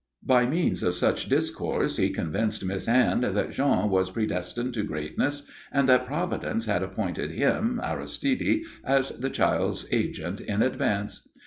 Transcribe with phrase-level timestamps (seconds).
[0.25, 5.43] By means of such discourse he convinced Miss Anne that Jean was predestined to greatness
[5.71, 11.27] and that Providence had appointed him, Aristide, as the child's agent in advance.